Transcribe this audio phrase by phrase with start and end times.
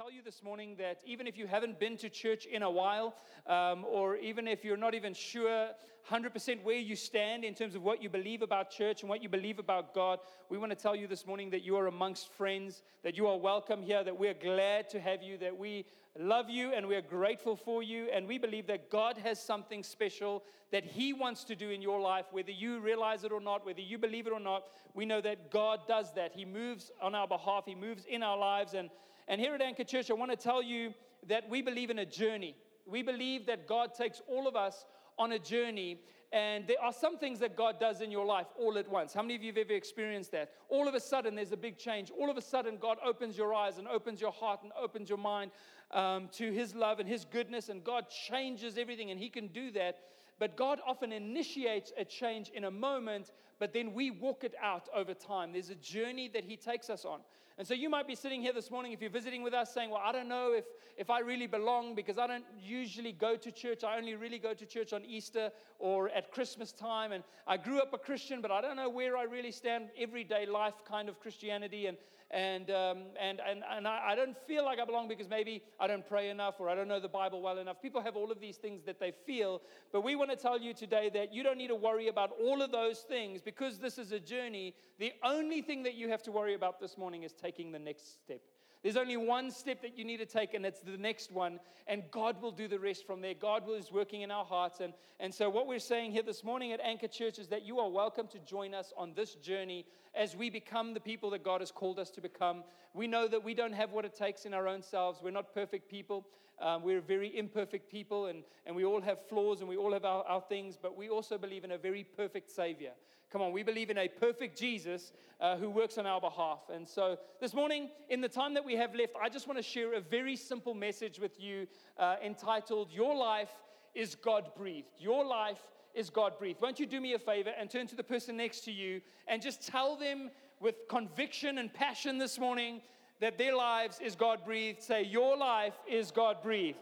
[0.00, 3.14] tell you this morning that even if you haven't been to church in a while,
[3.46, 5.68] um, or even if you're not even sure
[6.10, 9.28] 100% where you stand in terms of what you believe about church and what you
[9.28, 12.80] believe about God, we want to tell you this morning that you are amongst friends,
[13.02, 15.84] that you are welcome here, that we're glad to have you, that we
[16.18, 20.42] love you and we're grateful for you, and we believe that God has something special
[20.72, 23.82] that He wants to do in your life, whether you realize it or not, whether
[23.82, 24.64] you believe it or not.
[24.94, 26.32] We know that God does that.
[26.32, 28.88] He moves on our behalf, He moves in our lives, and
[29.30, 30.92] and here at Anchor Church, I want to tell you
[31.28, 32.56] that we believe in a journey.
[32.84, 34.84] We believe that God takes all of us
[35.20, 36.00] on a journey.
[36.32, 39.12] And there are some things that God does in your life all at once.
[39.12, 40.50] How many of you have ever experienced that?
[40.68, 42.10] All of a sudden, there's a big change.
[42.10, 45.18] All of a sudden, God opens your eyes and opens your heart and opens your
[45.18, 45.52] mind
[45.92, 49.70] um, to His love and His goodness, and God changes everything, and He can do
[49.72, 49.98] that.
[50.40, 54.88] But God often initiates a change in a moment, but then we walk it out
[54.92, 55.52] over time.
[55.52, 57.20] There's a journey that He takes us on.
[57.58, 59.90] And so you might be sitting here this morning if you're visiting with us saying,
[59.90, 60.64] Well, I don't know if,
[60.96, 63.84] if I really belong because I don't usually go to church.
[63.84, 67.12] I only really go to church on Easter or at Christmas time.
[67.12, 70.46] And I grew up a Christian, but I don't know where I really stand, everyday
[70.46, 71.86] life kind of Christianity.
[71.86, 71.98] And,
[72.30, 75.86] and, um, and, and, and I, I don't feel like I belong because maybe I
[75.86, 77.82] don't pray enough or I don't know the Bible well enough.
[77.82, 79.62] People have all of these things that they feel.
[79.92, 82.62] But we want to tell you today that you don't need to worry about all
[82.62, 84.74] of those things because this is a journey.
[84.98, 87.78] The only thing that you have to worry about this morning is taking taking the
[87.78, 88.40] next step.
[88.82, 92.02] There's only one step that you need to take, and it's the next one, and
[92.10, 93.34] God will do the rest from there.
[93.34, 94.80] God is working in our hearts.
[94.80, 97.78] And, and so, what we're saying here this morning at Anchor Church is that you
[97.78, 101.60] are welcome to join us on this journey as we become the people that God
[101.60, 102.64] has called us to become.
[102.94, 105.52] We know that we don't have what it takes in our own selves, we're not
[105.52, 106.26] perfect people.
[106.60, 110.04] Um, we're very imperfect people, and, and we all have flaws and we all have
[110.04, 112.92] our, our things, but we also believe in a very perfect Savior.
[113.30, 116.62] Come on, we believe in a perfect Jesus uh, who works on our behalf.
[116.72, 119.62] And so this morning, in the time that we have left, I just want to
[119.62, 123.50] share a very simple message with you uh, entitled, Your Life
[123.94, 124.88] is God breathed.
[124.98, 125.60] Your life
[125.94, 126.60] is God breathed.
[126.60, 129.40] Won't you do me a favor and turn to the person next to you and
[129.40, 132.82] just tell them with conviction and passion this morning
[133.20, 134.82] that their lives is God breathed.
[134.82, 136.78] Say, Your life is God breathed.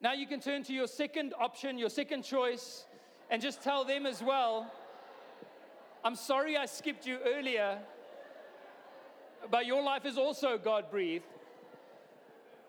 [0.00, 2.86] Now you can turn to your second option, your second choice,
[3.30, 4.72] and just tell them as well
[6.02, 7.78] I'm sorry I skipped you earlier,
[9.50, 11.24] but your life is also God breathed.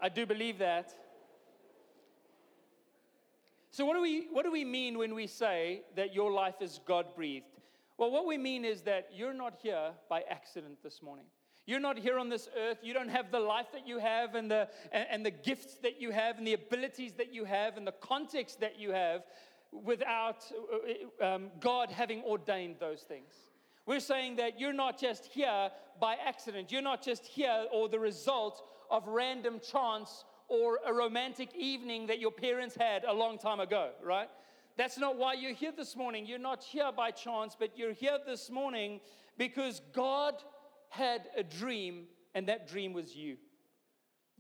[0.02, 0.94] I do believe that.
[3.72, 6.82] So, what do, we, what do we mean when we say that your life is
[6.86, 7.46] God breathed?
[7.98, 11.26] Well, what we mean is that you're not here by accident this morning.
[11.72, 12.80] You're not here on this earth.
[12.84, 16.12] You don't have the life that you have and the, and, the gifts that you
[16.12, 19.22] have and the abilities that you have and the context that you have
[19.72, 20.44] without
[21.22, 23.32] uh, um, God having ordained those things.
[23.86, 25.70] We're saying that you're not just here
[26.02, 26.74] by accident.
[26.74, 32.20] You're not just here or the result of random chance or a romantic evening that
[32.20, 34.28] your parents had a long time ago, right?
[34.76, 36.26] That's not why you're here this morning.
[36.26, 39.00] You're not here by chance, but you're here this morning
[39.38, 40.36] because God
[40.92, 42.04] had a dream,
[42.36, 43.38] and that dream was you.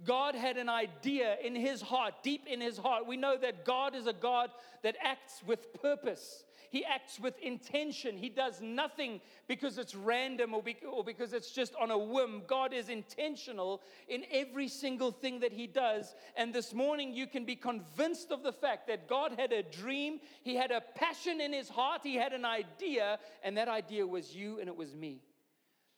[0.03, 3.07] God had an idea in his heart, deep in his heart.
[3.07, 4.49] We know that God is a God
[4.83, 6.43] that acts with purpose.
[6.71, 8.17] He acts with intention.
[8.17, 10.63] He does nothing because it's random or,
[11.05, 12.43] because it's just on a whim.
[12.47, 16.15] God is intentional in every single thing that he does.
[16.35, 20.19] And this morning, you can be convinced of the fact that God had a dream,
[20.43, 24.35] he had a passion in his heart, he had an idea, and that idea was
[24.35, 25.21] you and it was me.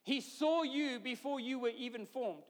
[0.04, 2.44] He saw you before you were even formed.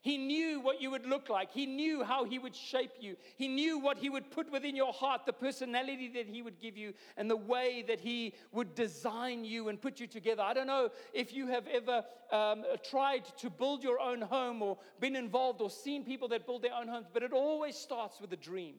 [0.00, 1.50] He knew what you would look like.
[1.50, 3.16] He knew how He would shape you.
[3.36, 6.76] He knew what He would put within your heart, the personality that He would give
[6.76, 10.42] you, and the way that He would design you and put you together.
[10.42, 14.78] I don't know if you have ever um, tried to build your own home or
[15.00, 18.32] been involved or seen people that build their own homes, but it always starts with
[18.32, 18.76] a dream.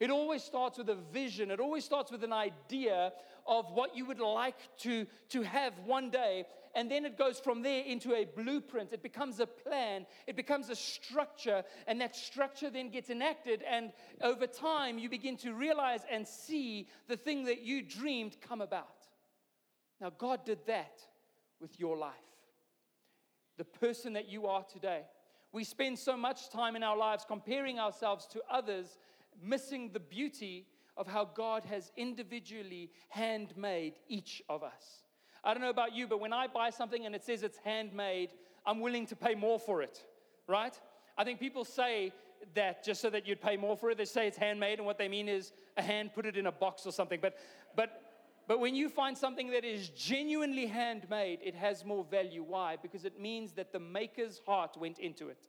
[0.00, 1.50] It always starts with a vision.
[1.50, 3.12] It always starts with an idea
[3.46, 6.46] of what you would like to, to have one day.
[6.74, 8.92] And then it goes from there into a blueprint.
[8.92, 10.06] It becomes a plan.
[10.26, 11.62] It becomes a structure.
[11.86, 13.62] And that structure then gets enacted.
[13.62, 18.60] And over time, you begin to realize and see the thing that you dreamed come
[18.60, 19.06] about.
[20.00, 21.00] Now, God did that
[21.60, 22.12] with your life.
[23.56, 25.02] The person that you are today.
[25.52, 28.98] We spend so much time in our lives comparing ourselves to others
[29.40, 30.66] missing the beauty
[30.96, 35.03] of how God has individually handmade each of us.
[35.44, 38.30] I don't know about you, but when I buy something and it says it's handmade,
[38.66, 40.04] I'm willing to pay more for it,
[40.46, 40.74] right?
[41.18, 42.12] I think people say
[42.54, 43.98] that just so that you'd pay more for it.
[43.98, 46.52] They say it's handmade, and what they mean is a hand put it in a
[46.52, 47.20] box or something.
[47.20, 47.36] But,
[47.76, 48.02] but
[48.46, 52.44] But when you find something that is genuinely handmade, it has more value.
[52.46, 52.76] Why?
[52.76, 55.48] Because it means that the maker's heart went into it.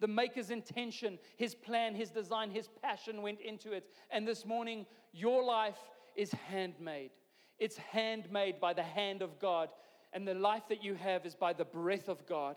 [0.00, 3.84] The maker's intention, his plan, his design, his passion went into it.
[4.10, 5.78] And this morning, your life
[6.16, 7.12] is handmade.
[7.58, 9.70] It's handmade by the hand of God.
[10.12, 12.56] And the life that you have is by the breath of God.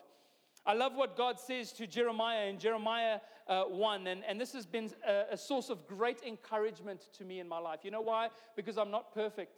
[0.65, 4.65] I love what God says to Jeremiah in Jeremiah uh, 1, and, and this has
[4.65, 7.79] been a, a source of great encouragement to me in my life.
[7.83, 8.29] You know why?
[8.55, 9.53] Because I'm not perfect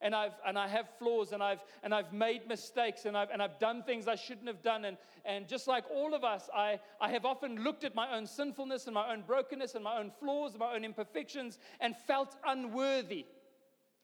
[0.00, 3.42] and I've and I have flaws and I've and I've made mistakes and I've and
[3.42, 6.80] I've done things I shouldn't have done and and just like all of us I
[7.00, 10.10] I have often looked at my own sinfulness and my own brokenness and my own
[10.18, 13.26] flaws and my own imperfections and felt unworthy.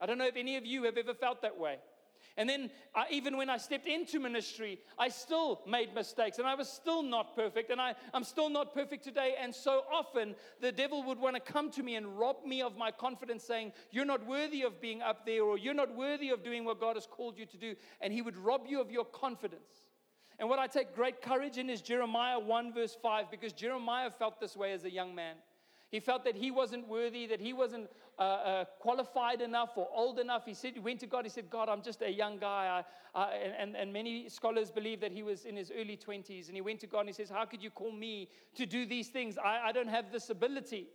[0.01, 1.79] I don't know if any of you have ever felt that way.
[2.39, 6.55] And then, I, even when I stepped into ministry, I still made mistakes and I
[6.55, 7.71] was still not perfect.
[7.71, 9.37] And I, I'm still not perfect today.
[9.41, 12.77] And so often, the devil would want to come to me and rob me of
[12.77, 16.45] my confidence, saying, You're not worthy of being up there, or you're not worthy of
[16.45, 17.75] doing what God has called you to do.
[18.03, 19.85] And he would rob you of your confidence.
[20.39, 24.39] And what I take great courage in is Jeremiah 1, verse 5, because Jeremiah felt
[24.39, 25.37] this way as a young man.
[25.91, 27.89] He felt that he wasn't worthy, that he wasn't
[28.19, 30.45] uh, uh, qualified enough or old enough.
[30.45, 32.83] He said, he went to God, he said, God, I'm just a young guy.
[33.15, 36.49] I, I, and, and many scholars believe that he was in his early 20s.
[36.49, 38.85] And he went to God and he says, How could you call me to do
[38.85, 39.39] these things?
[39.39, 40.89] I, I don't have this ability.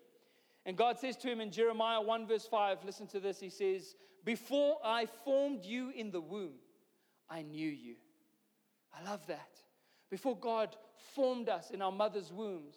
[0.65, 3.39] And God says to him in Jeremiah 1, verse 5, listen to this.
[3.39, 3.95] He says,
[4.25, 6.53] Before I formed you in the womb,
[7.29, 7.95] I knew you.
[8.93, 9.57] I love that.
[10.09, 10.75] Before God
[11.15, 12.75] formed us in our mother's wombs,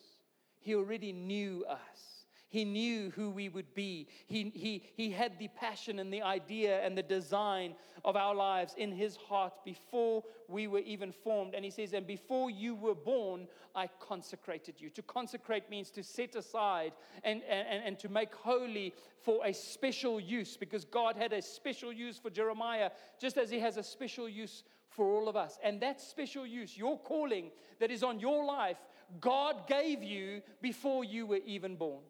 [0.65, 2.25] He already knew us.
[2.49, 4.09] He knew who we would be.
[4.27, 8.75] He, he, he had the passion and the idea and the design of our lives
[8.79, 11.55] in his heart before we were even formed.
[11.55, 14.89] And he says, And before you were born, I consecrated you.
[14.91, 16.93] To consecrate means to set aside
[17.25, 21.93] and, and, and to make holy for a special use, because God had a special
[21.93, 22.91] use for Jeremiah,
[23.21, 25.59] just as he has a special use for all of us.
[25.63, 27.51] And that special use, your calling
[27.81, 28.79] that is on your life,
[29.21, 32.03] God gave you before you were even born.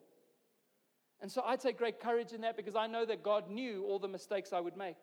[1.21, 3.99] And so I take great courage in that because I know that God knew all
[3.99, 4.97] the mistakes I would make.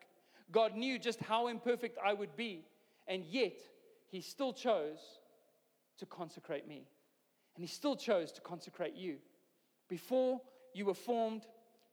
[0.51, 2.65] God knew just how imperfect I would be.
[3.07, 3.57] And yet,
[4.09, 4.99] He still chose
[5.97, 6.87] to consecrate me.
[7.55, 9.17] And He still chose to consecrate you.
[9.89, 10.39] Before
[10.73, 11.45] you were formed,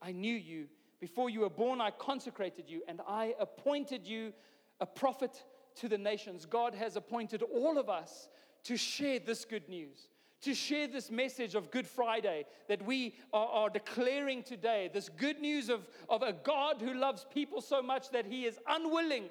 [0.03, 0.67] I knew you.
[1.01, 2.83] Before you were born, I consecrated you.
[2.87, 4.33] And I appointed you
[4.81, 5.43] a prophet
[5.77, 6.47] to the nations.
[6.47, 8.29] God has appointed all of us
[8.65, 10.09] to share this good news
[10.43, 14.91] to share this message of Good Friday that we are, are, declaring today.
[14.93, 18.59] This good news of, of a God who loves people so much that he is
[18.67, 19.29] unwilling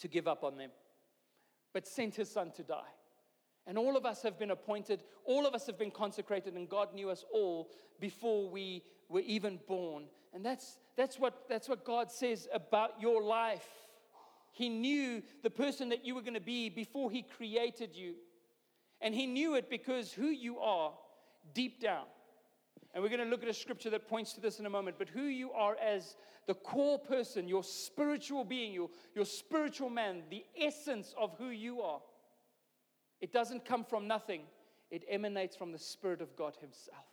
[0.00, 0.70] to give up on them,
[1.72, 2.80] but sent his son to die.
[3.66, 6.94] And all of us have been appointed, all of us have been consecrated, and God
[6.94, 7.70] knew us all
[8.00, 10.04] before we were even born.
[10.34, 13.68] And that's, that's, what, that's what God says about your life.
[14.52, 18.14] He knew the person that you were going to be before He created you.
[19.02, 20.92] And he knew it because who you are
[21.52, 22.04] deep down.
[22.94, 24.96] And we're going to look at a scripture that points to this in a moment.
[24.98, 26.16] But who you are as
[26.46, 31.80] the core person, your spiritual being, your, your spiritual man, the essence of who you
[31.80, 32.00] are,
[33.20, 34.42] it doesn't come from nothing,
[34.90, 37.06] it emanates from the Spirit of God Himself.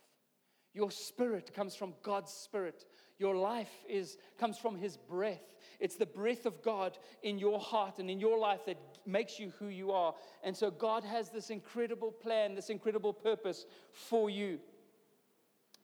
[0.72, 2.84] Your spirit comes from God's spirit.
[3.20, 5.54] Your life is, comes from His breath.
[5.78, 9.52] It's the breath of God in your heart and in your life that makes you
[9.58, 10.14] who you are.
[10.42, 14.58] And so God has this incredible plan, this incredible purpose for you.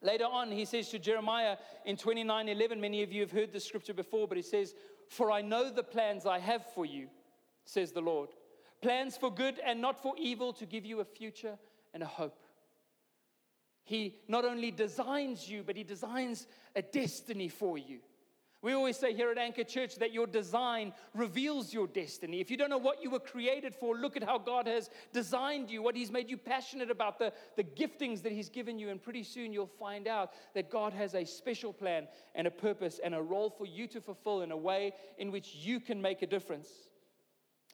[0.01, 3.67] Later on, he says to Jeremiah in 29 11, many of you have heard this
[3.67, 4.75] scripture before, but he says,
[5.09, 7.09] For I know the plans I have for you,
[7.67, 8.31] says the Lord.
[8.81, 11.59] Plans for good and not for evil, to give you a future
[11.93, 12.46] and a hope.
[13.87, 18.01] He not only designs you, but he designs a destiny for you.
[18.63, 22.41] We always say here at Anchor Church that your design reveals your destiny.
[22.41, 25.71] If you don't know what you were created for, look at how God has designed
[25.71, 28.89] you, what He's made you passionate about, the, the giftings that He's given you.
[28.89, 32.99] And pretty soon you'll find out that God has a special plan and a purpose
[33.05, 36.23] and a role for you to fulfill in a way in which you can make
[36.23, 36.86] a difference.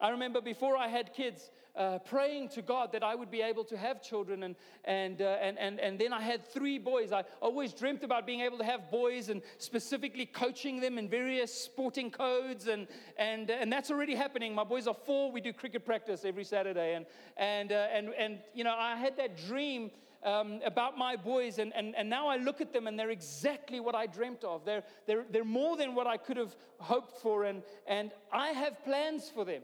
[0.01, 3.65] I remember before I had kids, uh, praying to God that I would be able
[3.65, 4.43] to have children.
[4.43, 7.13] And, and, uh, and, and, and then I had three boys.
[7.13, 11.53] I always dreamt about being able to have boys and specifically coaching them in various
[11.53, 12.67] sporting codes.
[12.67, 14.55] And, and, and that's already happening.
[14.55, 15.33] My boys are four.
[15.33, 16.95] We do cricket practice every Saturday.
[16.95, 17.07] And,
[17.37, 19.91] and, uh, and, and you know, I had that dream.
[20.25, 23.81] Um, about my boys, and, and, and now I look at them and they're exactly
[23.81, 24.65] what I dreamt of.
[24.65, 28.85] They're, they're, they're more than what I could have hoped for, and, and I have
[28.85, 29.63] plans for them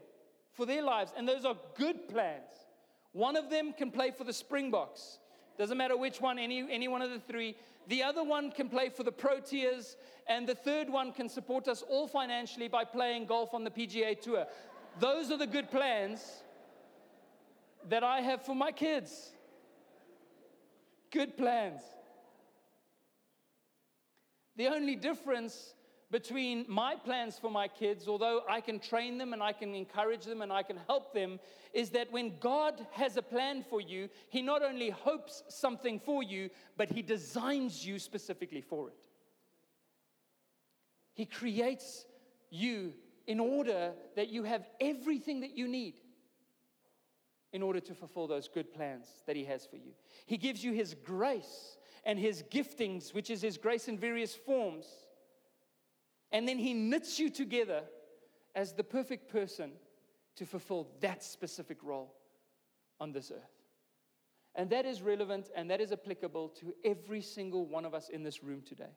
[0.58, 2.66] for their lives, and those are good plans.
[3.12, 5.20] One of them can play for the Springboks.
[5.56, 7.54] Doesn't matter which one, any, any one of the three.
[7.86, 9.94] The other one can play for the Proteas,
[10.26, 14.20] and the third one can support us all financially by playing golf on the PGA
[14.20, 14.46] Tour.
[14.98, 16.42] Those are the good plans
[17.88, 19.30] that I have for my kids.
[21.12, 21.82] Good plans.
[24.56, 25.74] The only difference
[26.10, 30.24] between my plans for my kids, although I can train them and I can encourage
[30.24, 31.38] them and I can help them,
[31.74, 36.22] is that when God has a plan for you, He not only hopes something for
[36.22, 38.96] you, but He designs you specifically for it.
[41.12, 42.06] He creates
[42.50, 42.94] you
[43.26, 45.94] in order that you have everything that you need
[47.52, 49.92] in order to fulfill those good plans that He has for you.
[50.24, 54.86] He gives you His grace and His giftings, which is His grace in various forms
[56.32, 57.82] and then He knits you together
[58.54, 59.72] as the perfect person
[60.36, 62.14] to fulfill that specific role
[63.00, 63.58] on this earth.
[64.54, 68.22] And that is relevant and that is applicable to every single one of us in
[68.22, 68.90] this room today.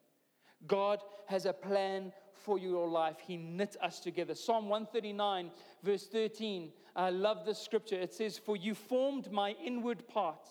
[0.67, 3.17] God has a plan for your life.
[3.25, 4.35] He knit us together.
[4.35, 5.51] Psalm 139,
[5.83, 6.71] verse 13.
[6.95, 7.95] I love this scripture.
[7.95, 10.49] It says, For you formed my inward parts,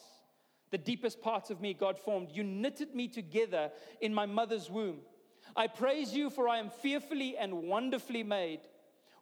[0.71, 2.29] the deepest parts of me, God formed.
[2.33, 3.71] You knitted me together
[4.01, 5.01] in my mother's womb.
[5.57, 8.61] I praise you, for I am fearfully and wonderfully made.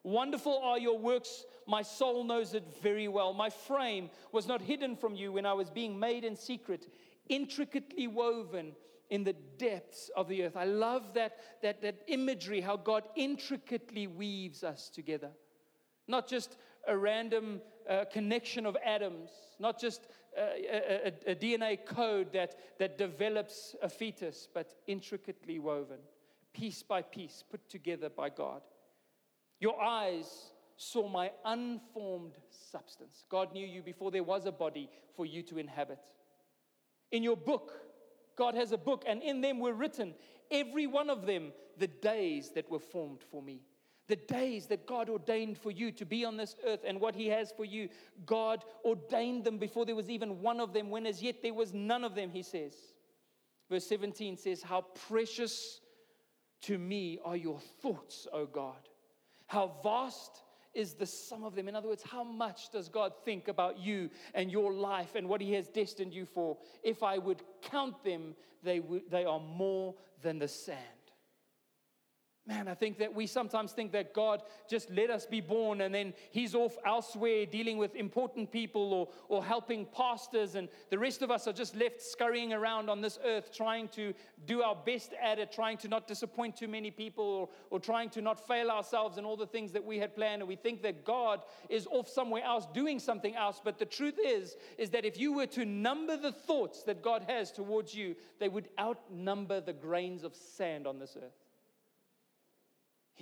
[0.02, 1.44] Wonderful are your works.
[1.66, 3.32] My soul knows it very well.
[3.32, 6.86] My frame was not hidden from you when I was being made in secret,
[7.28, 8.72] intricately woven
[9.10, 10.56] in the depths of the earth.
[10.56, 15.30] I love that, that, that imagery, how God intricately weaves us together.
[16.06, 16.56] Not just
[16.86, 20.06] a random uh, connection of atoms, not just
[20.36, 25.98] a, a, a DNA code that, that develops a fetus, but intricately woven
[26.52, 28.62] piece by piece, put together by God.
[29.60, 33.24] Your eyes saw my unformed substance.
[33.28, 36.00] God knew you before there was a body for you to inhabit.
[37.10, 37.72] In your book,
[38.36, 40.14] God has a book, and in them were written,
[40.50, 43.62] every one of them, the days that were formed for me.
[44.06, 47.26] The days that God ordained for you to be on this earth and what He
[47.28, 47.88] has for you,
[48.24, 51.74] God ordained them before there was even one of them, when as yet there was
[51.74, 52.74] none of them, He says.
[53.68, 55.80] Verse 17 says, How precious
[56.62, 58.88] to me are your thoughts, O God.
[59.46, 60.42] How vast
[60.74, 61.68] is the sum of them.
[61.68, 65.40] In other words, how much does God think about you and your life and what
[65.40, 66.56] He has destined you for?
[66.82, 70.78] If I would count them, they, w- they are more than the sand.
[72.48, 74.40] Man, I think that we sometimes think that God
[74.70, 79.08] just let us be born and then He's off elsewhere dealing with important people or,
[79.28, 83.18] or helping pastors, and the rest of us are just left scurrying around on this
[83.22, 84.14] earth trying to
[84.46, 88.08] do our best at it, trying to not disappoint too many people or, or trying
[88.08, 90.40] to not fail ourselves and all the things that we had planned.
[90.40, 93.60] And we think that God is off somewhere else doing something else.
[93.62, 97.26] But the truth is, is that if you were to number the thoughts that God
[97.28, 101.47] has towards you, they would outnumber the grains of sand on this earth.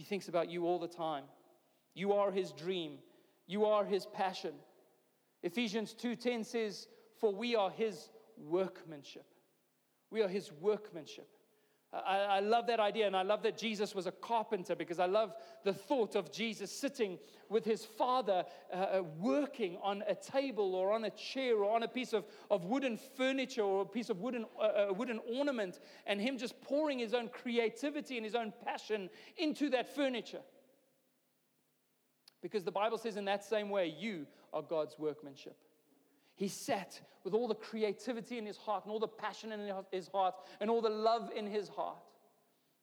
[0.06, 1.25] Thinks about you all the time.
[1.94, 2.98] You are his dream.
[3.46, 4.54] You are his passion.
[5.42, 9.26] Ephesians 2:10 says, "For we are his workmanship."
[10.10, 11.36] We are his workmanship.
[12.04, 15.06] I, I, love that idea, and I love that Jesus was a carpenter because I
[15.06, 15.34] love
[15.64, 20.92] the thought of Jesus sitting with his father uh, uh, working on a table or
[20.92, 24.20] on a chair or on a piece of, of wooden furniture or a piece of
[24.20, 28.52] wooden, uh, uh, wooden ornament, and him just pouring his own creativity and his own
[28.64, 30.42] passion into that furniture.
[32.42, 35.56] Because the Bible says, in that same way, you are God's workmanship.
[36.37, 40.09] He sat with all the creativity in his heart and all the passion in his
[40.09, 41.97] heart and all the love in his heart.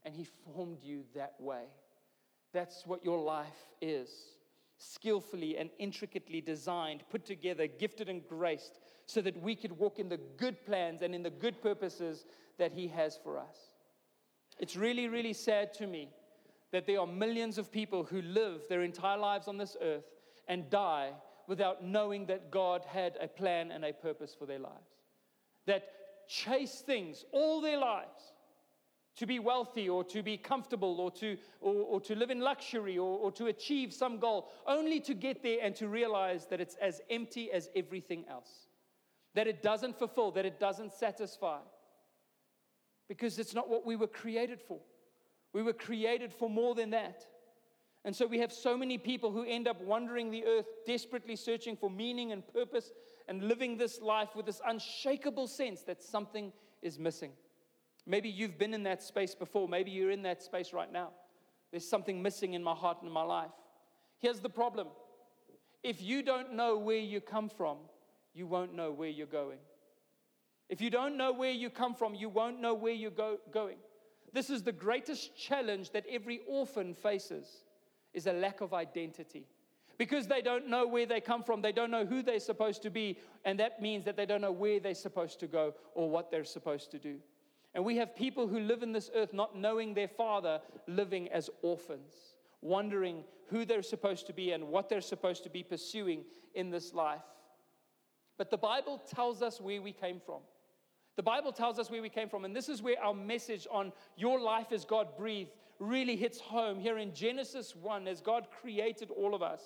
[0.04, 1.64] And he formed you that way.
[2.52, 3.48] That's what your life
[3.82, 4.10] is
[4.78, 10.10] skillfully and intricately designed, put together, gifted and graced, so that we could walk in
[10.10, 12.26] the good plans and in the good purposes
[12.58, 13.56] that He has for us.
[14.60, 16.10] It's really, really sad to me
[16.72, 20.06] that there are millions of people who live their entire lives on this earth
[20.48, 21.12] and die
[21.48, 24.92] without knowing that God had a plan and a purpose for their lives.
[25.66, 25.84] That
[26.28, 28.34] chase things all their lives
[29.16, 32.98] to be wealthy or to be comfortable or to, or, or to live in luxury
[32.98, 36.76] or, or to achieve some goal, only to get there and to realize that it's
[36.82, 38.68] as empty as everything else.
[39.36, 41.60] That it doesn't fulfill, that it doesn't satisfy.
[43.08, 44.80] Because it's not what we were created for.
[45.54, 47.26] We were created for more than that.
[48.06, 51.78] And so we have so many people who end up wandering the earth, desperately searching
[51.78, 52.92] for meaning and purpose
[53.28, 57.32] and living this life with this unshakable sense that something is missing.
[58.06, 59.70] Maybe you've been in that space before.
[59.70, 61.12] Maybe you're in that space right now.
[61.72, 63.52] There's something missing in my heart and in my life.
[64.20, 64.88] Here's the problem
[65.84, 67.78] if you don't know where you come from,
[68.34, 69.60] you won't know where you're going.
[70.70, 73.78] If you don't know where you come from, you won't know where you're go- going.
[74.32, 77.64] This is the greatest challenge that every orphan faces
[78.13, 79.48] is a lack of identity.
[79.98, 82.89] Because they don't know where they come from, they don't know who they're supposed to
[82.89, 86.32] be, and that means that they don't know where they're supposed to go or what
[86.32, 87.17] they're supposed to do.
[87.75, 91.50] And we have people who live in this earth not knowing their father, living as
[91.62, 92.13] orphans,
[92.62, 96.24] wondering who they're supposed to be and what they're supposed to be pursuing
[96.55, 97.22] in this life.
[98.38, 100.41] But the Bible tells us where we came from.
[101.15, 103.91] The Bible tells us where we came from, and this is where our message on
[104.17, 105.51] your life as God breathed
[105.84, 109.62] really hits home here in Genesis 1 as God created all of us.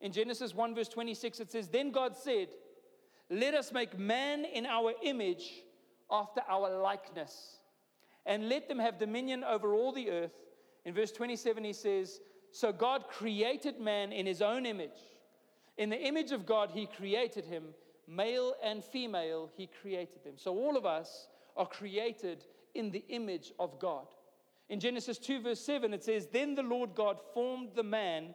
[0.00, 2.48] In Genesis 1, verse 26, it says, Then God said,
[3.30, 5.50] Let us make man in our image
[6.10, 7.56] after our likeness,
[8.26, 10.32] and let them have dominion over all the earth.
[10.84, 12.20] In verse 27, he says,
[12.50, 14.90] So God created man in his own image.
[15.78, 17.64] In the image of God, he created him.
[18.08, 20.34] Male and female, he created them.
[20.36, 22.44] So all of us are created
[22.74, 24.06] in the image of God.
[24.72, 28.34] In Genesis 2, verse 7, it says, Then the Lord God formed the man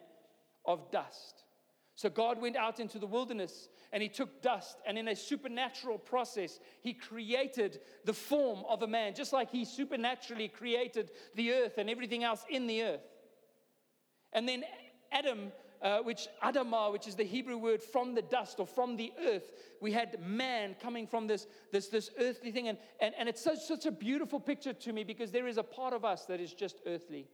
[0.64, 1.42] of dust.
[1.96, 5.98] So God went out into the wilderness and he took dust, and in a supernatural
[5.98, 11.76] process, he created the form of a man, just like he supernaturally created the earth
[11.76, 13.08] and everything else in the earth.
[14.32, 14.62] And then
[15.10, 15.50] Adam,
[15.82, 19.52] uh, which Adamah, which is the Hebrew word from the dust or from the earth,
[19.80, 22.68] we had man coming from this, this, this earthly thing.
[22.68, 25.62] And, and, and it's such, such a beautiful picture to me because there is a
[25.62, 27.28] part of us that is just earthly.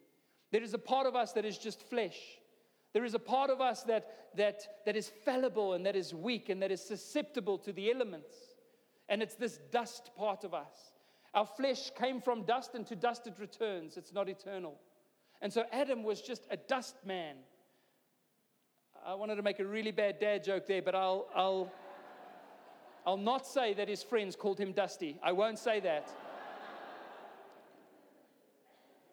[0.53, 2.19] There is a part of us that is just flesh.
[2.93, 6.49] There is a part of us that, that, that is fallible and that is weak
[6.49, 8.35] and that is susceptible to the elements.
[9.09, 10.93] And it's this dust part of us.
[11.35, 13.97] Our flesh came from dust and to dust it returns.
[13.97, 14.79] It's not eternal.
[15.43, 17.37] And so Adam was just a dust man.
[19.07, 21.71] I wanted to make a really bad dad joke there, but I'll, I'll,
[23.07, 25.19] I'll not say that his friends called him Dusty.
[25.23, 26.09] I won't say that.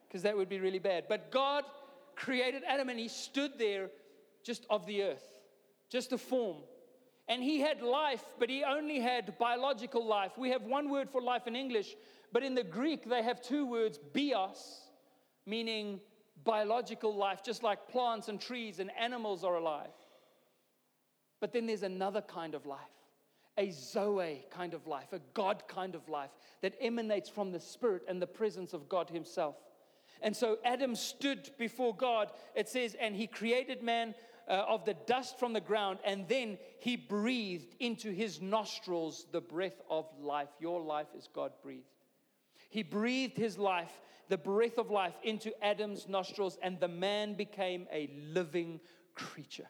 [0.08, 1.06] Because that would be really bad.
[1.10, 1.66] But God
[2.16, 3.90] created Adam and he stood there
[4.44, 5.26] just of the earth,
[5.90, 6.58] just a form.
[7.28, 10.38] And he had life, but he only had biological life.
[10.38, 11.96] We have one word for life in English,
[12.32, 14.90] but in the Greek they have two words bios,
[15.46, 16.00] meaning
[16.44, 19.92] biological life, just like plants and trees and animals are alive.
[21.40, 22.80] But then there's another kind of life,
[23.58, 26.30] a Zoe kind of life, a God kind of life
[26.62, 29.56] that emanates from the Spirit and the presence of God Himself.
[30.22, 34.14] And so Adam stood before God, it says, and he created man
[34.48, 39.42] uh, of the dust from the ground, and then he breathed into his nostrils the
[39.42, 40.50] breath of life.
[40.60, 41.86] Your life is God breathed.
[42.72, 43.92] He breathed his life,
[44.30, 48.80] the breath of life, into Adam's nostrils, and the man became a living
[49.14, 49.68] creature.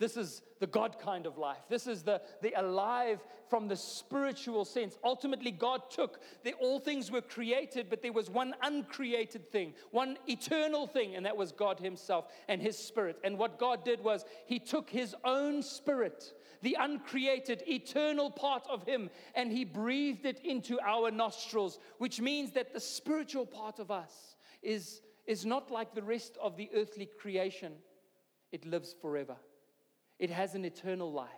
[0.00, 1.60] This is the God kind of life.
[1.68, 4.98] This is the, the alive from the spiritual sense.
[5.04, 10.16] Ultimately, God took the, all things were created, but there was one uncreated thing, one
[10.26, 13.18] eternal thing, and that was God Himself and His Spirit.
[13.22, 16.32] And what God did was He took His own Spirit,
[16.62, 22.52] the uncreated, eternal part of Him, and He breathed it into our nostrils, which means
[22.52, 27.10] that the spiritual part of us is, is not like the rest of the earthly
[27.20, 27.74] creation,
[28.50, 29.36] it lives forever
[30.20, 31.28] it has an eternal life.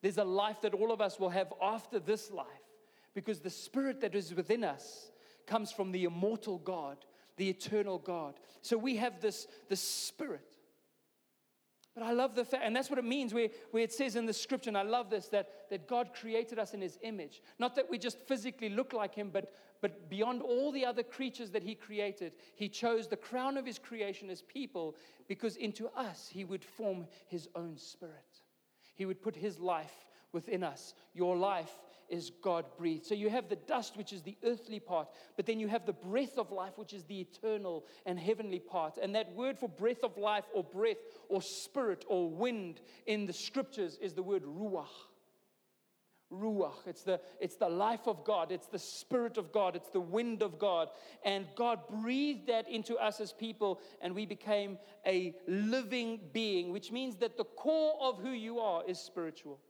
[0.00, 2.46] There's a life that all of us will have after this life
[3.14, 5.10] because the spirit that is within us
[5.46, 6.98] comes from the immortal God,
[7.36, 8.34] the eternal God.
[8.62, 10.56] So we have this, this spirit.
[11.94, 14.26] But I love the fact, and that's what it means where, where it says in
[14.26, 17.40] the scripture, and I love this, that, that God created us in his image.
[17.58, 19.52] Not that we just physically look like him, but,
[19.84, 23.78] but beyond all the other creatures that he created, he chose the crown of his
[23.78, 24.96] creation as people
[25.28, 28.40] because into us he would form his own spirit.
[28.94, 30.94] He would put his life within us.
[31.12, 33.04] Your life is God breathed.
[33.04, 35.92] So you have the dust, which is the earthly part, but then you have the
[35.92, 38.96] breath of life, which is the eternal and heavenly part.
[38.96, 40.96] And that word for breath of life or breath
[41.28, 44.88] or spirit or wind in the scriptures is the word ruach.
[46.34, 46.86] Ruach.
[46.86, 48.52] It's the, it's the life of God.
[48.52, 49.76] It's the Spirit of God.
[49.76, 50.88] It's the wind of God.
[51.24, 56.92] And God breathed that into us as people, and we became a living being, which
[56.92, 59.60] means that the core of who you are is spiritual.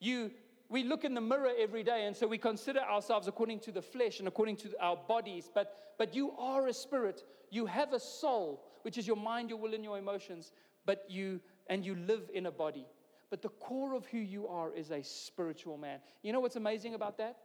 [0.00, 0.30] You
[0.68, 3.82] we look in the mirror every day, and so we consider ourselves according to the
[3.82, 5.48] flesh and according to our bodies.
[5.52, 7.22] But, but you are a spirit.
[7.50, 10.52] You have a soul, which is your mind, your will, and your emotions.
[10.84, 12.86] But you and you live in a body.
[13.30, 15.98] But the core of who you are is a spiritual man.
[16.22, 17.36] You know what's amazing about that?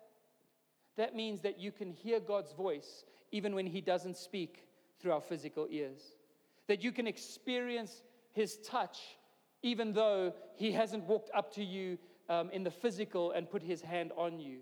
[0.98, 4.68] That means that you can hear God's voice even when He doesn't speak
[5.00, 6.02] through our physical ears.
[6.68, 9.00] That you can experience His touch
[9.64, 11.98] even though He hasn't walked up to you
[12.32, 14.60] um, in the physical and put his hand on you.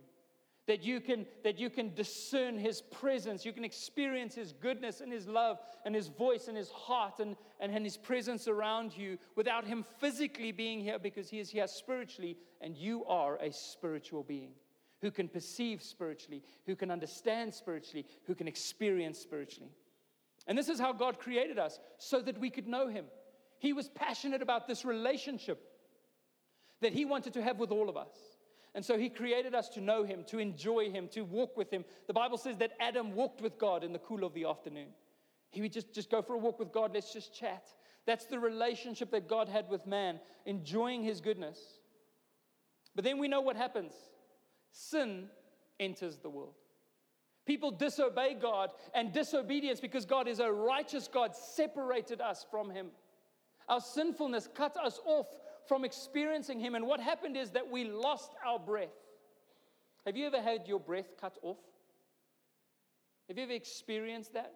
[0.69, 3.43] That you, can, that you can discern his presence.
[3.43, 7.35] You can experience his goodness and his love and his voice and his heart and,
[7.59, 11.65] and, and his presence around you without him physically being here because he is here
[11.65, 14.51] spiritually and you are a spiritual being
[15.01, 19.71] who can perceive spiritually, who can understand spiritually, who can experience spiritually.
[20.45, 23.05] And this is how God created us so that we could know him.
[23.57, 25.59] He was passionate about this relationship
[26.81, 28.37] that he wanted to have with all of us.
[28.75, 31.83] And so he created us to know him, to enjoy him, to walk with him.
[32.07, 34.89] The Bible says that Adam walked with God in the cool of the afternoon.
[35.49, 37.63] He would just, just go for a walk with God, let's just chat.
[38.05, 41.59] That's the relationship that God had with man, enjoying his goodness.
[42.95, 43.93] But then we know what happens
[44.71, 45.29] sin
[45.79, 46.53] enters the world.
[47.45, 52.89] People disobey God, and disobedience, because God is a righteous God, separated us from Him.
[53.67, 55.27] Our sinfulness cut us off
[55.69, 56.73] from experiencing Him.
[56.73, 58.89] And what happened is that we lost our breath.
[60.05, 61.59] Have you ever had your breath cut off?
[63.27, 64.55] Have you ever experienced that?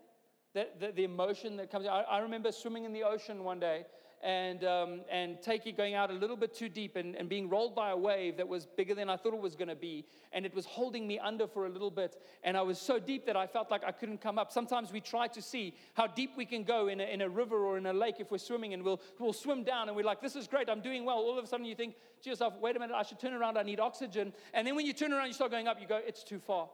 [0.56, 1.86] That the, the emotion that comes.
[1.86, 3.86] I, I remember swimming in the ocean one day,
[4.24, 7.76] and, um, and taking, going out a little bit too deep and, and being rolled
[7.76, 10.06] by a wave that was bigger than I thought it was going to be.
[10.32, 12.16] And it was holding me under for a little bit.
[12.44, 14.52] And I was so deep that I felt like I couldn't come up.
[14.52, 17.66] Sometimes we try to see how deep we can go in a, in a river
[17.66, 20.22] or in a lake if we're swimming, and we'll, we'll swim down and we're like,
[20.22, 21.18] this is great, I'm doing well.
[21.18, 23.58] All of a sudden you think to yourself, wait a minute, I should turn around,
[23.58, 24.32] I need oxygen.
[24.54, 26.70] And then when you turn around, you start going up, you go, it's too far.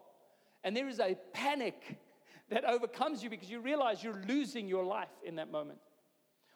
[0.63, 1.97] And there is a panic
[2.49, 5.79] that overcomes you because you realize you're losing your life in that moment.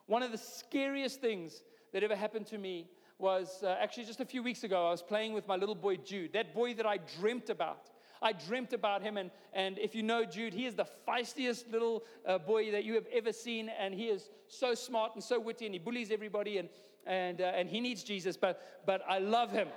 [0.08, 1.64] One of the scariest things
[1.94, 2.90] that ever happened to me
[3.20, 4.88] was uh, actually just a few weeks ago.
[4.88, 7.90] I was playing with my little boy Jude, that boy that I dreamt about.
[8.22, 12.04] I dreamt about him, and, and if you know Jude, he is the feistiest little
[12.26, 15.66] uh, boy that you have ever seen, and he is so smart and so witty,
[15.66, 16.70] and he bullies everybody, and,
[17.06, 19.68] and, uh, and he needs Jesus, but, but I love him.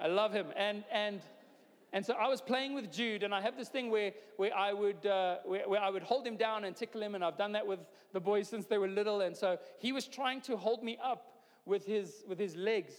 [0.00, 0.46] I love him.
[0.56, 1.20] And, and
[1.92, 4.72] and so I was playing with Jude, and I have this thing where, where, I
[4.72, 7.52] would, uh, where, where, I would hold him down and tickle him, and I've done
[7.52, 7.80] that with
[8.12, 9.22] the boys since they were little.
[9.22, 12.94] And so he was trying to hold me up with his, with his legs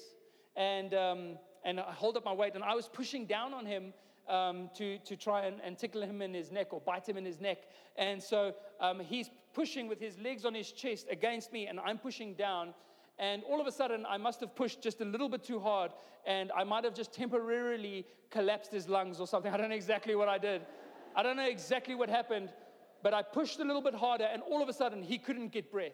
[0.59, 3.93] and, um, and I hold up my weight, and I was pushing down on him
[4.27, 7.25] um, to, to try and, and, tickle him in his neck or bite him in
[7.25, 7.63] his neck.
[7.97, 11.97] And so um, he's pushing with his legs on his chest against me, and I'm
[11.97, 12.73] pushing down.
[13.19, 15.91] And all of a sudden, I must have pushed just a little bit too hard,
[16.25, 19.51] and I might have just temporarily collapsed his lungs or something.
[19.53, 20.61] I don't know exactly what I did.
[21.15, 22.53] I don't know exactly what happened,
[23.03, 25.69] but I pushed a little bit harder, and all of a sudden, he couldn't get
[25.69, 25.91] breath.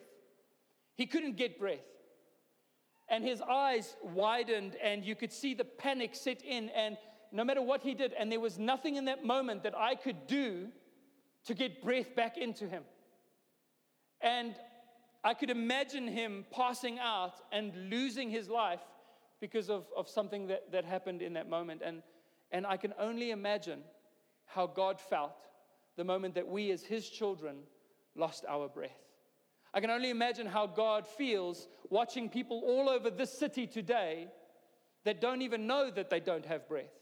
[0.94, 1.84] He couldn't get breath.
[3.08, 6.68] And his eyes widened, and you could see the panic set in.
[6.70, 6.96] And
[7.32, 10.26] no matter what he did, and there was nothing in that moment that I could
[10.28, 10.68] do
[11.46, 12.82] to get breath back into him.
[14.20, 14.54] And
[15.26, 18.78] I could imagine him passing out and losing his life
[19.40, 21.82] because of, of something that, that happened in that moment.
[21.84, 22.04] And,
[22.52, 23.80] and I can only imagine
[24.44, 25.34] how God felt
[25.96, 27.56] the moment that we, as his children,
[28.14, 29.02] lost our breath.
[29.74, 34.28] I can only imagine how God feels watching people all over this city today
[35.04, 36.94] that don't even know that they don't have breath,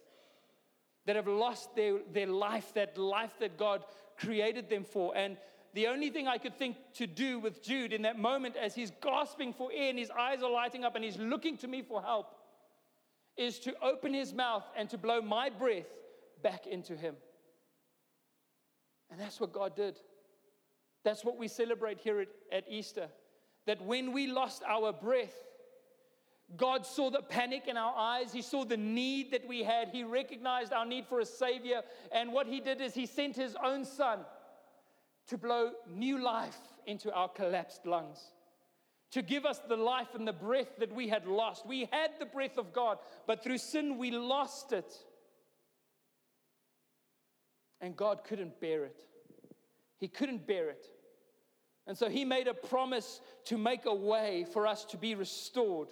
[1.05, 3.85] that have lost their, their life, that life that God
[4.17, 5.15] created them for.
[5.15, 5.37] And
[5.75, 8.93] the only thing I could think to do with Jude in that moment as he's
[9.03, 12.01] gasping for air and his eyes are lighting up and he's looking to me for
[12.01, 12.33] help
[13.37, 15.89] is to open his mouth and to blow my breath
[16.45, 17.17] back into him.
[19.11, 19.99] And that's what God did.
[21.03, 23.09] That's what we celebrate here at, at Easter.
[23.67, 25.35] That when we lost our breath,
[26.57, 28.33] God saw the panic in our eyes.
[28.33, 29.89] He saw the need that we had.
[29.89, 31.83] He recognized our need for a Savior.
[32.13, 34.21] And what He did is He sent His own Son
[35.29, 38.19] to blow new life into our collapsed lungs,
[39.13, 41.67] to give us the life and the breath that we had lost.
[41.67, 44.93] We had the breath of God, but through sin we lost it.
[47.81, 49.01] And God couldn't bear it.
[49.99, 50.87] He couldn't bear it.
[51.87, 55.89] And so He made a promise to make a way for us to be restored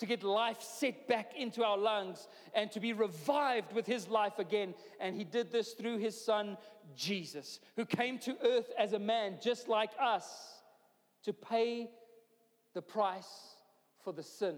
[0.00, 4.38] to get life set back into our lungs and to be revived with his life
[4.38, 4.74] again.
[4.98, 6.56] And he did this through his son,
[6.96, 10.26] Jesus, who came to earth as a man just like us
[11.24, 11.90] to pay
[12.74, 13.56] the price
[14.02, 14.56] for the sin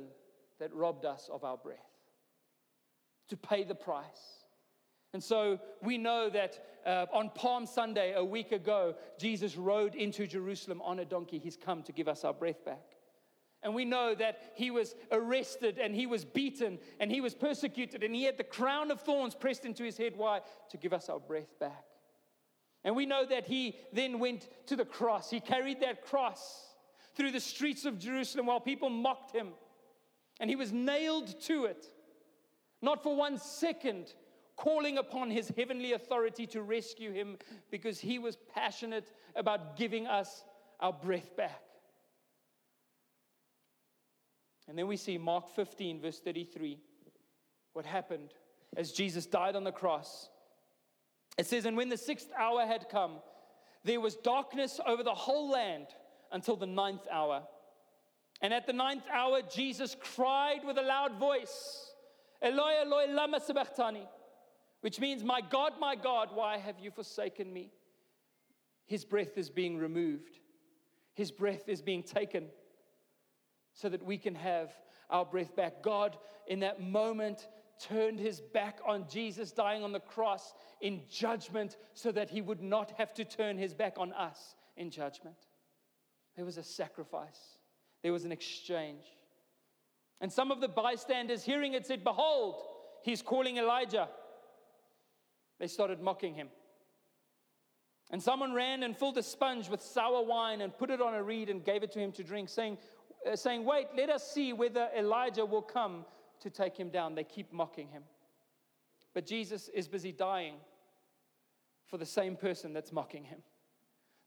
[0.61, 1.78] that robbed us of our breath.
[3.28, 4.44] To pay the price.
[5.12, 10.26] And so we know that uh, on Palm Sunday, a week ago, Jesus rode into
[10.26, 11.38] Jerusalem on a donkey.
[11.38, 12.91] He's come to give us our breath back.
[13.62, 18.03] And we know that he was arrested and he was beaten and he was persecuted
[18.03, 20.14] and he had the crown of thorns pressed into his head.
[20.16, 20.40] Why?
[20.70, 21.85] To give us our breath back.
[22.85, 25.31] And we know that he then went to the cross.
[25.31, 26.75] He carried that cross
[27.14, 29.51] through the streets of Jerusalem while people mocked him.
[30.40, 31.87] And he was nailed to it,
[32.81, 34.12] not for one second
[34.57, 37.37] calling upon his heavenly authority to rescue him
[37.70, 40.44] because he was passionate about giving us
[40.81, 41.62] our breath back.
[44.68, 46.79] And then we see Mark 15, verse 33,
[47.72, 48.33] what happened
[48.77, 50.29] as Jesus died on the cross.
[51.37, 53.16] It says, And when the sixth hour had come,
[53.85, 55.87] there was darkness over the whole land
[56.31, 57.42] until the ninth hour.
[58.40, 61.92] And at the ninth hour, Jesus cried with a loud voice,
[62.40, 64.07] Eloi, Eloi, lama sabachthani,
[64.81, 67.70] which means, My God, my God, why have you forsaken me?
[68.87, 70.38] His breath is being removed,
[71.14, 72.46] his breath is being taken
[73.74, 74.72] so that we can have
[75.11, 75.82] our breath back.
[75.82, 77.46] God, in that moment,
[77.80, 82.62] turned his back on Jesus dying on the cross in judgment so that he would
[82.62, 85.37] not have to turn his back on us in judgment.
[86.37, 87.58] There was a sacrifice,
[88.02, 89.04] there was an exchange.
[90.20, 92.62] And some of the bystanders hearing it said, Behold,
[93.02, 94.08] he's calling Elijah.
[95.58, 96.48] They started mocking him.
[98.12, 101.22] And someone ran and filled a sponge with sour wine and put it on a
[101.22, 102.78] reed and gave it to him to drink, saying,
[103.30, 106.04] uh, saying, Wait, let us see whether Elijah will come
[106.40, 107.14] to take him down.
[107.14, 108.02] They keep mocking him.
[109.14, 110.54] But Jesus is busy dying
[111.87, 113.40] for the same person that's mocking him.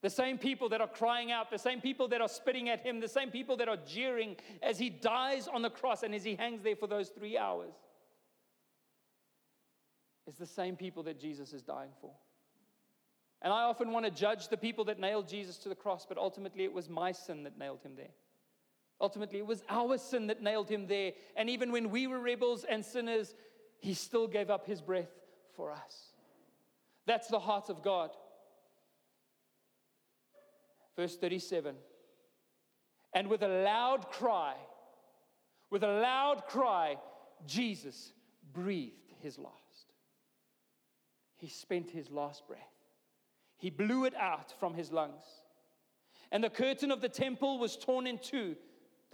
[0.01, 2.99] The same people that are crying out, the same people that are spitting at him,
[2.99, 6.35] the same people that are jeering as he dies on the cross and as he
[6.35, 7.73] hangs there for those three hours.
[10.27, 12.11] It's the same people that Jesus is dying for.
[13.41, 16.17] And I often want to judge the people that nailed Jesus to the cross, but
[16.17, 18.13] ultimately it was my sin that nailed him there.
[19.01, 21.11] Ultimately, it was our sin that nailed him there.
[21.35, 23.35] And even when we were rebels and sinners,
[23.79, 25.11] he still gave up his breath
[25.55, 26.13] for us.
[27.05, 28.11] That's the heart of God.
[30.95, 31.75] Verse 37
[33.13, 34.55] And with a loud cry,
[35.69, 36.95] with a loud cry,
[37.45, 38.13] Jesus
[38.53, 39.53] breathed his last.
[41.35, 42.61] He spent his last breath.
[43.57, 45.23] He blew it out from his lungs.
[46.31, 48.55] And the curtain of the temple was torn in two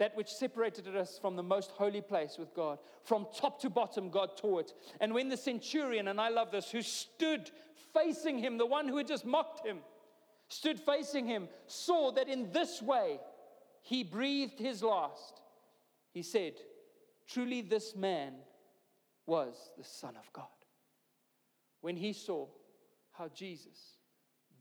[0.02, 2.80] that which separated us from the most holy place with God.
[3.04, 4.72] From top to bottom, God tore it.
[5.00, 7.48] And when the centurion, and I love this, who stood
[7.94, 9.78] facing him, the one who had just mocked him,
[10.48, 13.20] stood facing him, saw that in this way
[13.82, 15.40] he breathed his last,
[16.10, 16.54] he said,
[17.28, 18.32] Truly, this man
[19.24, 20.46] was the Son of God.
[21.80, 22.48] When he saw
[23.12, 23.98] how Jesus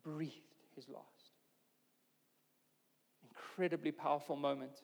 [0.04, 0.36] breathed
[0.76, 1.32] his last.
[3.24, 4.84] Incredibly powerful moment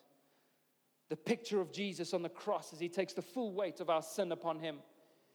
[1.10, 4.02] the picture of Jesus on the cross as he takes the full weight of our
[4.02, 4.78] sin upon him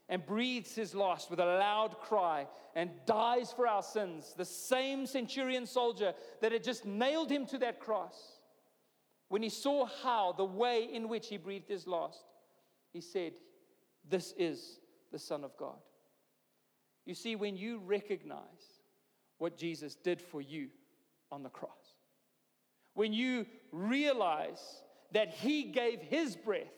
[0.08, 4.34] and breathes his last with a loud cry and dies for our sins.
[4.36, 8.40] The same centurion soldier that had just nailed him to that cross,
[9.28, 12.24] when he saw how, the way in which he breathed his last,
[12.92, 13.32] he said,
[14.06, 14.80] This is
[15.10, 15.78] the Son of God.
[17.06, 18.82] You see, when you recognize
[19.38, 20.68] what Jesus did for you
[21.30, 21.96] on the cross,
[22.92, 24.82] when you realize
[25.12, 26.72] that He gave His breath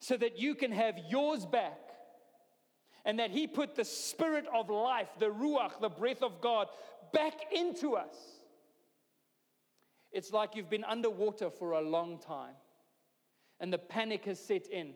[0.00, 1.78] so that you can have yours back.
[3.04, 6.68] And that He put the Spirit of life, the Ruach, the breath of God,
[7.12, 8.14] back into us.
[10.12, 12.54] It's like you've been underwater for a long time
[13.60, 14.94] and the panic has set in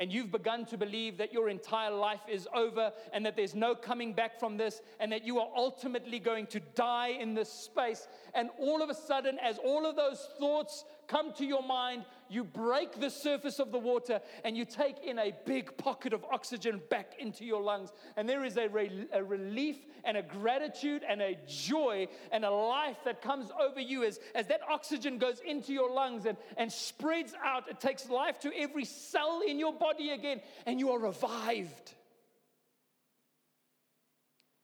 [0.00, 3.74] and you've begun to believe that your entire life is over and that there's no
[3.74, 8.08] coming back from this and that you are ultimately going to die in this space.
[8.34, 12.44] And all of a sudden, as all of those thoughts come to your mind, you
[12.44, 16.80] break the surface of the water and you take in a big pocket of oxygen
[16.88, 17.90] back into your lungs.
[18.16, 22.50] And there is a, re- a relief and a gratitude and a joy and a
[22.50, 26.70] life that comes over you as, as that oxygen goes into your lungs and, and
[26.70, 27.68] spreads out.
[27.68, 31.94] It takes life to every cell in your body again, and you are revived.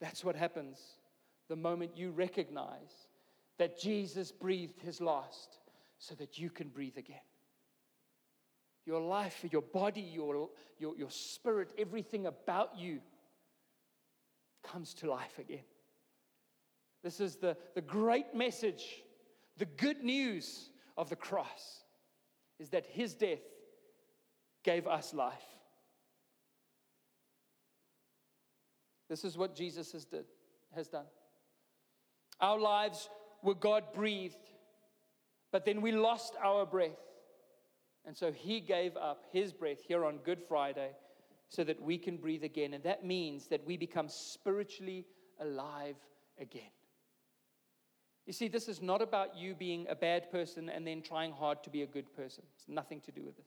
[0.01, 0.79] That's what happens
[1.49, 3.09] the moment you recognize
[3.59, 5.59] that Jesus breathed his last
[5.99, 7.17] so that you can breathe again.
[8.85, 13.01] Your life, your body, your, your, your spirit, everything about you
[14.63, 15.65] comes to life again.
[17.03, 19.03] This is the, the great message,
[19.57, 21.83] the good news of the cross
[22.59, 23.39] is that his death
[24.65, 25.35] gave us life.
[29.09, 30.25] This is what Jesus has, did,
[30.75, 31.05] has done.
[32.41, 33.09] Our lives
[33.43, 34.37] were God breathed
[35.53, 36.99] but then we lost our breath.
[38.05, 40.91] And so he gave up his breath here on Good Friday
[41.49, 42.75] so that we can breathe again.
[42.75, 45.07] And that means that we become spiritually
[45.41, 45.97] alive
[46.41, 46.71] again.
[48.27, 51.63] You see, this is not about you being a bad person and then trying hard
[51.63, 52.43] to be a good person.
[52.57, 53.47] It's nothing to do with this.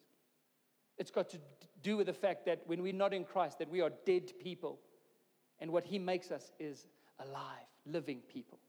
[0.98, 1.38] It's got to
[1.82, 4.80] do with the fact that when we're not in Christ, that we are dead people.
[5.60, 6.88] And what he makes us is
[7.20, 8.60] alive, living people.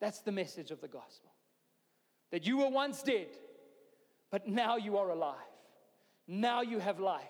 [0.00, 1.30] That's the message of the gospel.
[2.34, 3.28] That you were once dead,
[4.32, 5.36] but now you are alive.
[6.26, 7.22] Now you have life.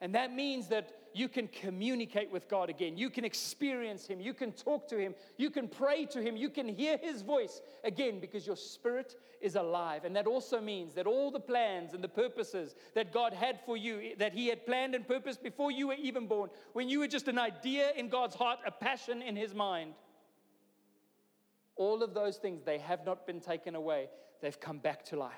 [0.00, 2.98] And that means that you can communicate with God again.
[2.98, 4.20] You can experience Him.
[4.20, 5.14] You can talk to Him.
[5.36, 6.36] You can pray to Him.
[6.36, 10.04] You can hear His voice again because your spirit is alive.
[10.04, 13.76] And that also means that all the plans and the purposes that God had for
[13.76, 17.06] you, that He had planned and purposed before you were even born, when you were
[17.06, 19.94] just an idea in God's heart, a passion in His mind,
[21.76, 24.08] all of those things, they have not been taken away.
[24.40, 25.32] They've come back to life.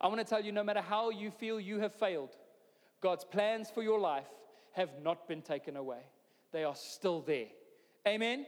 [0.00, 2.36] I want to tell you no matter how you feel you have failed,
[3.00, 4.26] God's plans for your life
[4.72, 6.00] have not been taken away.
[6.52, 7.46] They are still there.
[8.06, 8.46] Amen?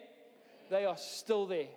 [0.71, 1.69] They are still there.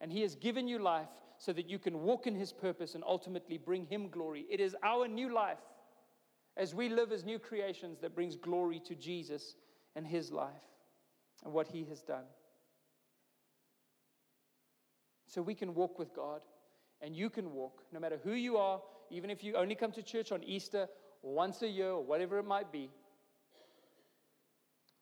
[0.00, 3.04] And He has given you life so that you can walk in His purpose and
[3.06, 4.46] ultimately bring Him glory.
[4.50, 5.58] It is our new life
[6.56, 9.54] as we live as new creations that brings glory to Jesus
[9.94, 10.50] and His life
[11.44, 12.24] and what He has done.
[15.28, 16.40] So we can walk with God
[17.02, 20.02] and you can walk no matter who you are, even if you only come to
[20.02, 20.88] church on Easter
[21.22, 22.90] once a year or whatever it might be.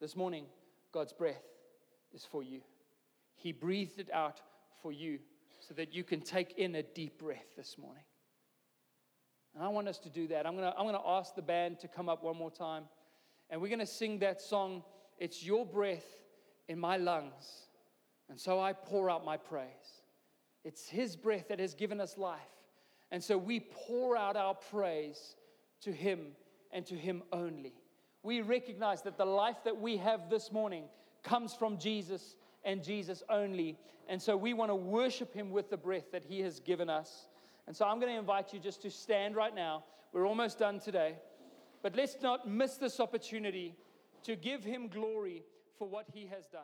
[0.00, 0.46] This morning,
[0.92, 1.44] God's breath
[2.12, 2.60] is for you.
[3.36, 4.40] He breathed it out
[4.82, 5.20] for you
[5.60, 8.02] so that you can take in a deep breath this morning.
[9.54, 10.44] And I want us to do that.
[10.44, 12.84] I'm going to, I'm going to ask the band to come up one more time.
[13.48, 14.82] And we're going to sing that song,
[15.18, 16.04] It's Your Breath
[16.68, 17.68] in My Lungs.
[18.28, 19.95] And so I pour out my praise.
[20.66, 22.40] It's His breath that has given us life.
[23.12, 25.36] And so we pour out our praise
[25.82, 26.32] to Him
[26.72, 27.72] and to Him only.
[28.24, 30.86] We recognize that the life that we have this morning
[31.22, 33.78] comes from Jesus and Jesus only.
[34.08, 37.28] And so we want to worship Him with the breath that He has given us.
[37.68, 39.84] And so I'm going to invite you just to stand right now.
[40.12, 41.14] We're almost done today.
[41.80, 43.76] But let's not miss this opportunity
[44.24, 45.44] to give Him glory
[45.78, 46.62] for what He has done.